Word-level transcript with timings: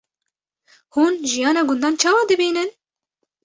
Hûn 0.93 1.13
jiyana 1.31 1.61
gundan 1.67 1.95
çawa 2.01 2.23
dibînin? 2.29 2.69